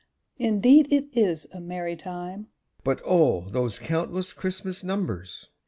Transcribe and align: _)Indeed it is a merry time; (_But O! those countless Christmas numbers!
_)Indeed 0.37 0.91
it 0.91 1.15
is 1.15 1.45
a 1.53 1.59
merry 1.61 1.95
time; 1.95 2.47
(_But 2.83 3.01
O! 3.05 3.41
those 3.51 3.77
countless 3.77 4.33
Christmas 4.33 4.83
numbers! 4.83 5.51